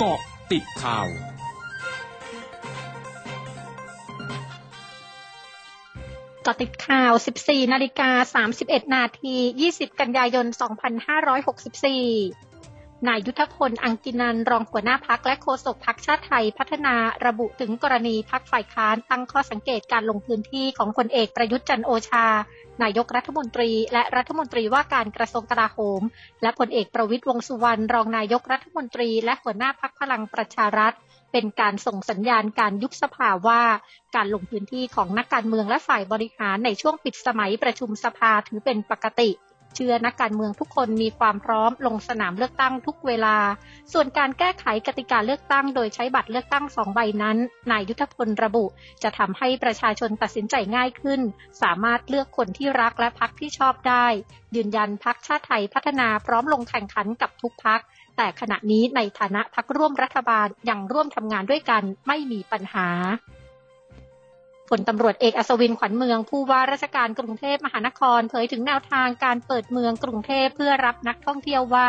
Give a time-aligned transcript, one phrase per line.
[0.00, 0.20] เกาะ
[0.52, 1.08] ติดข่าว
[6.46, 7.12] กาะติดข่าว
[7.42, 9.36] 14 นาฬิกา 31 นาที
[9.68, 10.46] 20 กันยายน
[12.46, 12.47] 2564
[13.06, 16.94] นายยุทธพล อังกินัน รองหัวหน้าพักและโฆษกพักชาติไทยพัฒนา
[17.26, 22.26] ระบุถึงกรณีพักฝ่ายค้านตั้งข้อสังเกตการลงพื้นที่ของพลเอกประยุทธ์จันโอชา
[22.82, 26.02] นายกรัฐมนตรีและรัฐมนตรีว่าการกระทรวงกลาโหม
[26.42, 30.94] และพลเอกประวิตยวงสุวรรณรองนายกรัฐมนตรี และหัวหน้าพักพลังประชารัฐ
[31.32, 33.62] เป็นการส่งสัญญาณการยุบสภาว่า
[34.16, 39.30] การลงพื้นที่ของนักการเมืองและฝ่ายบริหารในช่วงปิดสมัยประชุมสภาถือเป็นปกติ
[39.74, 43.36] เชื่อนักการเมืองทุกคนมีความพร้อมลงสนามเลือกตั้งทุกเวลา
[43.92, 47.36] ส่วนการแก้ไขกติกาเลือกตั้ง โดยใช้บัตรเลือกตั้งสองใบนั้น
[47.70, 48.64] นายยุทธพลระบุ
[49.02, 51.20] จะทำให้ประชาชนตัดสินใจง่ายขึ้น
[51.62, 54.06] สามารถเลือกคนที่รักและพักที่ชอบได้
[54.56, 57.80] ยืนยันพักชาติไทยพัฒนาพร้อมลงแข่งขันกับทุกพัก
[58.16, 62.88] แต่ขณะนี้ในฐานะพักร่วมรัฐบาลยังร่วมทำงานด้วยกันไม่มีปัญหา
[64.70, 71.88] ผลตำรวจเอกอัศวินขวัญเมืองผู้ว่าราชการกรุงเทพมหานครเผยถึงแนวทางการเปิดเมืองกรุงเทพเพื่อรับนักท่องเที่ยวว่า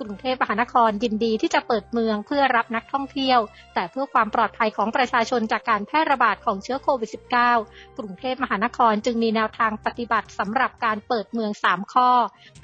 [0.00, 3.38] กรุงเทพมหานครยินดีที่จะเปิดเมืองเพื่อรับนักท่องเที่ยว
[3.74, 7.10] แต่เพื่อความปลอดภัยของประชาชนจากการแพร่ระบาดของเชื้อโควิด
[7.54, 12.10] -19 กรุงเทพมหานครจึงมีแนวทางปฏิบัติสำหรับการเปิดเมือง 3 ข้อ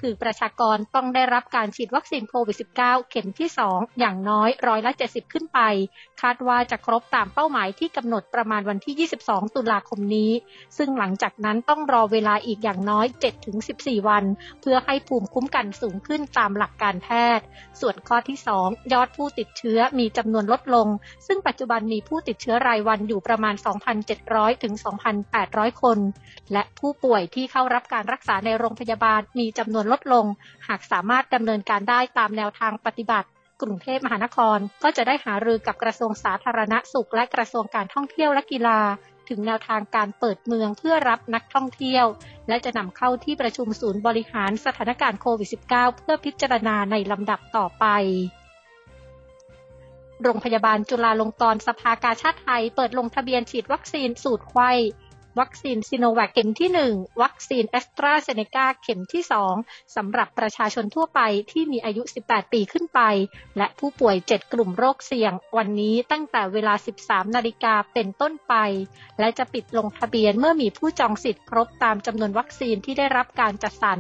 [0.01, 5.61] คือประชากรต้องได้รับการฉีดวัคซีนโควิด -19 เข็มที่ 2 อย่างน้อยร้อยละ 70 ขึ้นไป
[6.23, 10.31] คาดว่าจะครบตามเป้าหมายที่กำหนดประมาณวันที่ 22ตุลาคมนี้
[10.77, 13.07] ซึ่งหลังจากนั้นต้องรอเวลาอีกอย่างน้อย
[13.57, 14.25] 7-14 วัน
[14.61, 17.45] เพื่อให้ภูมิคุ้มกันสูงขึ้นตามหลักการแพทย์
[17.81, 20.89] ส่วนข้อที่ 2 ยอดผู้ติดเชื้อมีจำนวนลดลง
[21.27, 23.55] ซึ่งปัจจุบันมีผู้ติดเชื้อรายวันอยู่ประมาณ
[24.09, 24.75] 2,700 ถึง
[25.29, 25.99] 2,800 คน
[26.53, 30.27] และผู้ป่วยที่เข้ารับการรักษาในโรงพยาบาลมีจำนวนลดลง
[30.69, 33.29] หากสามารถดำเนินการได้ตามแนวทางปฏิบัติ
[33.63, 38.81] กรุงเทพมหานครก็จะได้หารือกับกระทรวงสาธารณสุขและกระทรวงการท่องเที่ยวและกีฬา
[39.29, 42.07] ถึงแนวทางการเปิดเมืองเพื่อรับนักท่องเที่ยว
[42.49, 47.87] และจะนำเข้าที่ประชุมศูนย์บริหารสถานการณ์โควิด -19 เพื่อพิจารณาในลำดับต่อไป
[50.23, 54.71] โรงพยาบาลจุฬาลงกรณ์สภากาชาติไทย เปิดลงทะเบียนฉีดวัคซีนสูตรไขว้
[55.41, 59.23] วัคซีนซิโนแวคเข็มที่ 1 วัคซีนแอสตราเซเนกาเข็มที่
[59.59, 63.01] 2สำหรับประชาชนทั่วไปที่มีอายุ 18 ปีขึ้นไป
[63.59, 66.75] และผู้ป่วย 7 กลุ่มโรคเสี่ยง วันนี้ตั้งแต่เวลา
[67.05, 68.55] 13 นาฬิกาเป็นต้นไป
[69.19, 73.99] และจะปิดลงทะเบียนเมื่อมีผู้จองสิทธิ์ครบตามจำนวนวัคซีนที่ได้รับการจัดสรร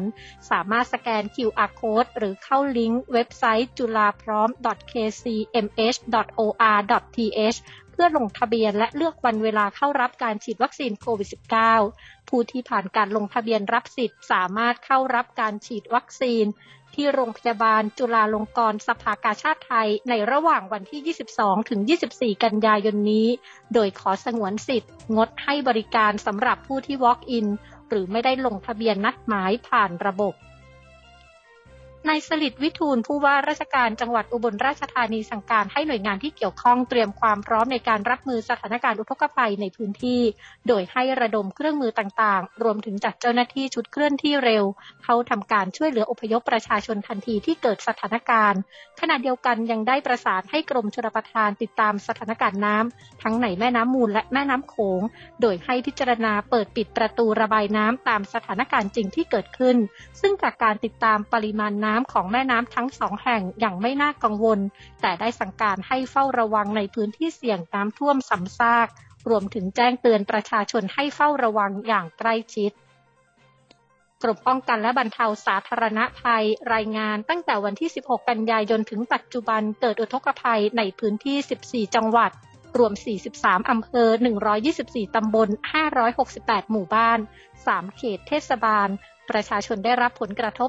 [0.50, 4.48] สามารถสแกน QR code หรือเข้าลิงก์เว็บไซต์จุฬาพร้อม
[4.92, 5.98] .kcmh.or.th
[7.94, 11.28] เพื่อลงทะเบียนและเลือกวันเวลาเข้ารับการฉีดวัคซีนโควิด
[11.78, 16.44] -19 ผู้ที่ผ่านการลงทะเบียนรับสิทธิ์ สามารถเข้ารับการฉีดวัคซีน
[16.94, 21.80] ที่โรงพยาบาลจุฬาลงกรณ์สภากาชาติไทย ในระหว่างวันที่ 22 ถึง
[22.12, 23.28] 24 กันยายนนี้
[23.74, 27.46] โดยขอสงวนสิทธิ์ งดให้บริการสำหรับผู้ที่ Walk-in
[27.88, 30.34] หรือไม่ได้ลงทะเบียนนัดหมายผ่านระบบ
[32.08, 40.20] นายสลิดวิทูลผู้ว่าราชการจังหวัดอุบลราชธานีสั่งการให้หน่วยงานที่เกี่ยวข้องเตรียมความพร้อมในการรับมือสถานการณ์อุทกภัยในพื้นที่
[40.68, 44.64] โดยให้ระดมเครื่องมือต่างๆ รวมถึงจัดเจ้าหน้าที่ชุดเคลื่อนที่เร็ว
[45.04, 48.60] เข้าทำการช่วยเหลืออพยพประชาชนทันทีที่เกิดสถานการณ์
[49.00, 55.02] ขณะเดียวกันยังได้ประสานให้กรมชลประทานติดตามสถานการณ์น้ำทั้งในแม่น้ำมูลและแม่น้ำโขง
[55.40, 59.76] โดยให้พิจารณาเปิดปิดประตูระบายน้ำตามสถานการณ์จริงที่เกิดขึ้น
[60.20, 64.60] ซึ่งจากการติดตามปริมาณน้ำของแม่น้ำทั้งสองแห่งอย่างไม่น่ากังวล
[65.02, 68.88] แต่ได้สั่งการให้เฝ้าระวังในพื้นที่เสี่ยงน้ำท่วมซ้ำซาก
[69.28, 72.72] รวมถึงแจ้งเตือนประชาชนให้เฝ้าระวังอย่างใกล้ชิด
[74.22, 76.44] กรมป้องกันและบรรเทาสาธารณภัย
[76.74, 82.30] รายงานตั้งแต่วันที่ 16 กันยายนถึงปัจจุบันเกิดอุทกภัยในพื้นที่ 14 จังหวัด
[82.78, 82.92] รวม
[83.30, 84.08] 43 อำเภอ
[84.62, 85.48] 124 ตำบล
[86.10, 87.18] 568 หมู่บ้าน
[87.58, 88.88] 3 เขตเทศบาล
[89.30, 90.68] ประชาชนได้รับผลกระทบ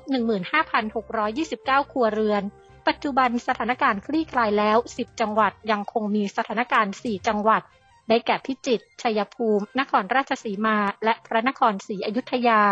[0.75, 2.43] 15,629 ครัวเรือน
[2.88, 7.61] ปัจจุบันสถานการณ์คลี่คลายแล้ว 10 จังหวัดยังคงมีสถานการณ์ 4 จังหวัด
[8.09, 12.63] ได้แก่พิจิตร ชัยภูมิ นครราชสีมา และพระนครศรีอยุธยา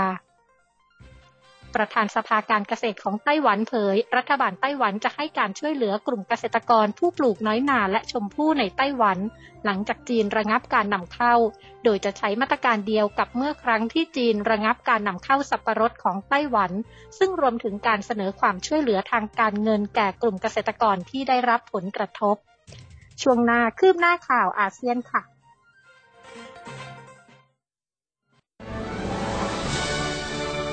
[1.76, 9.18] ประธานสภาการเกษตรของไต้หวันเผย รัฐบาลไต้หวันจะให้การช่วยเหลือกลุ่มเกษตรกรผู้ปลูกน้อยนาและชมพู่ในไต้หวัน
[9.66, 11.36] หลังจากจีนระงับการนำเข้า
[11.84, 16.72] โดยจะใช้มาตรการเดียวกับเมื่อครั้งที่จีนระงับการนำเข้าสับปะรดของไต้หวัน
[17.18, 22.36] ซึ่งรวมถึงการเสนอความช่วยเหลือทางการเงินแก่กลุ่มเกษตรกรที่ได้รับผลกระทบ
[23.22, 25.24] ช่วงหน้าคืบหน้าข่าวอาเซียนค่ะ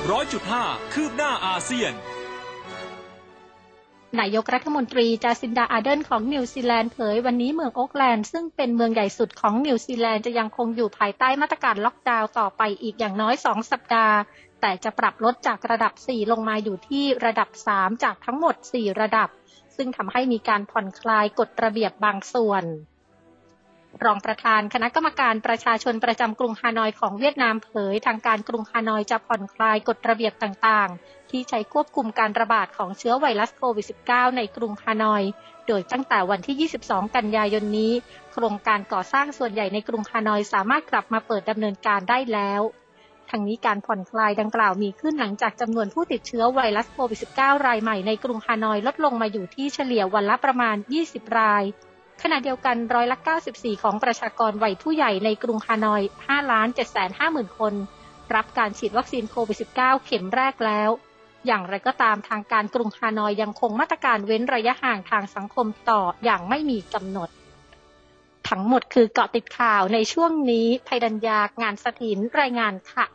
[0.09, 0.63] ร้อยจุดห้า
[0.93, 1.93] คืบหน้าอาเซียน
[4.19, 14.17] นายกรัฐมนตรีจาซินดาอาเดนของนิวซีแลนด์เผยวันนี้เมืองโอ๊กแลนด์ซึ่งเป็นเมืองใหญ่สุดของนิวซีแลนด์จะยังคงอยู่ภายใต้มาตรการล็อกดาวน์ต่อไปอีกอย่างน้อย 2 สัปดาห์
[14.61, 19.29] แต่จะปรับลดจากระดับ 4 ลงมาอยู่ที่ระดับ 3 จากทั้งหมด 4 ระดับ
[19.75, 22.63] ซึ่งทำให้มีการผ่อนคลายกฎระเบียบบางส่วน
[24.03, 35.23] รองประธานคณะกรรมการประชาชนประจำกรุงฮานอยของเวียดนามเผย ทางการกรุงฮานอยจะผ่อนคลายกฎระเบียบต่างๆ ที่ใช้ควบคุมการระบาดของเชื้อไวรัสโควิด -19 ในกรุงฮานอย
[35.67, 37.93] โดยตั้งแต่วันที่ 22 กันยายนนี้
[38.33, 42.61] โครงการก่อสร้างส่วนใหญ่ในกรุงฮานอยสามารถกลับมาเปิดดำเนินการได้แล้ว
[43.29, 50.75] ทั้งนี้การผ่อนคลายดังกล่าวมีขึ้นหลังจากจำนวนผู้ติดเชื้อไวรัสโควิด -19 รายใหม่ในกรุงฮานอยลดลงมาอยู่ที่เฉลี่ยวันละประมาณ
[51.07, 51.63] 20 ราย
[52.21, 53.17] ขณะเดียวกันร้อยละ
[53.51, 57.73] 94 ของประชากรวัยผู้ใหญ่ในกรุงฮานอย 5 ล้าน 7 5 0 0 0 0 คน
[58.35, 60.89] รับการฉีดวัคซีนโควิด -19 เข็มแรกแล้ว
[61.45, 67.29] อย่างไรก็ตามทางการกรุงฮานอยยังคงมาตรการเว้นระยะห่างทางสังคมต่ออย่างไม่มีกำหนด
[68.49, 73.05] ทั้งหมดคือเกาะติดข่าวในช่วงนี้ภัยดัญญางานสถินรายงานค่ะ